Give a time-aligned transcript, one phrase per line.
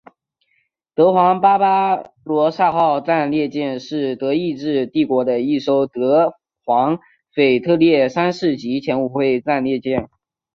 [0.95, 6.33] 德皇巴巴罗萨号战列舰是德意志帝国的一艘德
[6.65, 6.97] 皇
[7.35, 10.09] 腓特烈三世级前无畏战列舰。